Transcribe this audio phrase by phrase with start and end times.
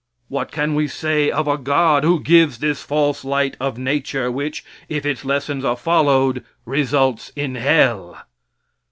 [0.29, 4.65] What can we say of a God who gives this false light of nature which,
[4.89, 8.17] if its lessons are followed, results in hell?